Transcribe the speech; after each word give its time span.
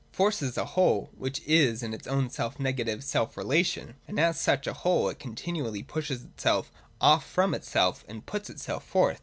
137.] 0.17 0.17
Force 0.25 0.41
is 0.41 0.57
a 0.57 0.73
whole, 0.73 1.11
which 1.15 1.43
is 1.45 1.83
in 1.83 1.93
its 1.93 2.07
own 2.07 2.27
self 2.27 2.57
nega 2.57 2.83
tive 2.87 3.03
self 3.03 3.37
relation; 3.37 3.93
and 4.07 4.19
as 4.19 4.41
such 4.41 4.65
a 4.65 4.73
whole 4.73 5.09
it 5.09 5.19
continually 5.19 5.83
pushes 5.83 6.23
itself 6.23 6.71
off 6.99 7.23
from 7.23 7.53
itself 7.53 8.03
and 8.07 8.25
puts 8.25 8.49
itself 8.49 8.83
forth. 8.83 9.19